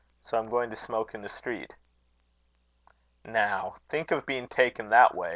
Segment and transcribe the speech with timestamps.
[0.23, 1.75] So I'm going to smoke in the street."
[3.23, 5.29] "Now, think of being taken that way!"